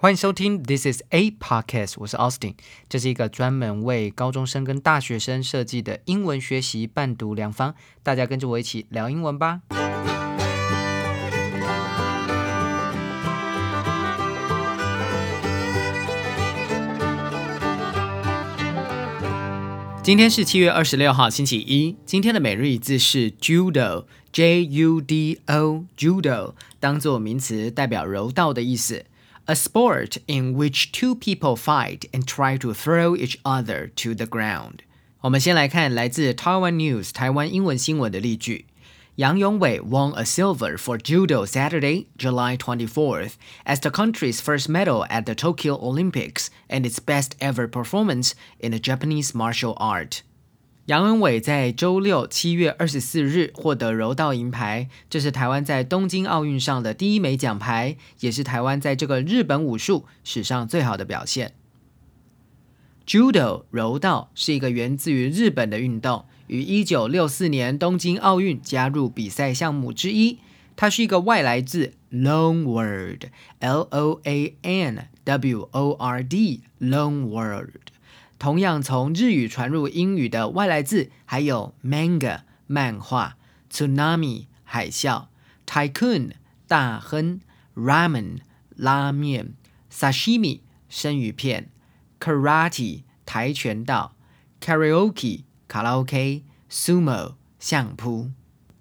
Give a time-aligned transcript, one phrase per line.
[0.00, 2.54] 欢迎收听 This is a podcast，我是 Austin，
[2.88, 9.62] 这是一个专门为高中生跟大学生设计的英文学习伴读良方，大家跟着我一起聊英文吧。
[20.00, 21.96] 今天是七月二十六号，星期一。
[22.06, 29.04] 今天的每日一字是 judo，j u d o，judo 当做名词，代表柔道的意思。
[29.47, 34.83] A sport in which two people fight and try to throw each other to the ground。
[35.21, 38.65] 我们先来看来自 Taiwan News 台湾英文新闻的例句。
[39.15, 45.25] Yang Yongwei won a silver for judo Saturday, July 24th, as the country's first medal at
[45.25, 50.23] the Tokyo Olympics and its best ever performance in the Japanese martial art.
[50.88, 61.52] 杨文伟在周六七月二十四日获得柔道银牌，这是台湾在东京奥运上的第一枚奖牌，也是台湾在这个日本武术史上最好的表现。
[63.06, 70.38] Judo 柔道是一个源自于日本的运动，于一九六四年东京奥运加入比赛项目之一。
[70.74, 77.72] 它是一个外来字 loan word，L O A N W O R D，loan word。
[78.38, 83.36] 同样从日语传入英语的外来字还有 manga 漫画、
[83.70, 85.26] tsunami 海啸、
[85.66, 86.32] tycoon
[86.68, 87.40] 大亨、
[87.74, 88.38] ramen
[88.76, 89.54] 拉面、
[89.92, 91.70] sashimi 生鱼片、
[92.20, 94.14] karate 跆拳道、
[94.60, 98.30] karaoke 卡拉 OK、sumo 相扑。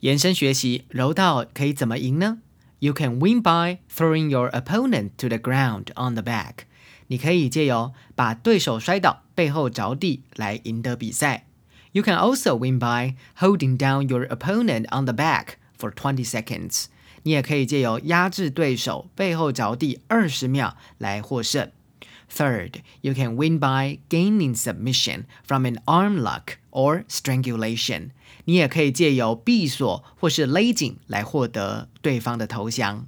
[0.00, 2.38] 延伸学习柔道可以怎么赢呢
[2.78, 6.64] ？You can win by throwing your opponent to the ground on the back.
[7.08, 11.45] 你可以借由把对手摔倒、背后着地来赢得比赛。
[11.91, 16.85] You can also win by holding down your opponent on the back for twenty seconds。
[17.23, 21.71] 你也可以借由压制对手、背后着地二十秒来获胜。
[22.29, 28.11] Third, you can win by gaining submission from an arm lock or strangulation。
[28.45, 33.07] 你也可以借由闭锁或是勒紧来获得对方的投降。